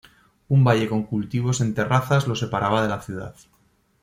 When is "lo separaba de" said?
2.27-2.89